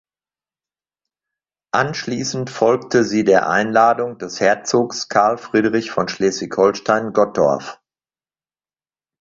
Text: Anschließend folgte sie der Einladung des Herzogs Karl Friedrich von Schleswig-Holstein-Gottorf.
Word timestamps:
Anschließend 1.75 2.49
folgte 2.49 3.03
sie 3.03 3.23
der 3.23 3.47
Einladung 3.47 4.17
des 4.17 4.39
Herzogs 4.39 5.09
Karl 5.09 5.37
Friedrich 5.37 5.91
von 5.91 6.07
Schleswig-Holstein-Gottorf. 6.07 7.79